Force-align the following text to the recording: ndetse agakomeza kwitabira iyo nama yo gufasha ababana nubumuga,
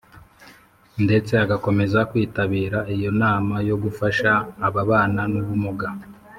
ndetse 1.05 1.31
agakomeza 1.43 1.99
kwitabira 2.09 2.79
iyo 2.95 3.11
nama 3.21 3.55
yo 3.69 3.75
gufasha 3.83 4.31
ababana 4.67 5.21
nubumuga, 5.31 5.87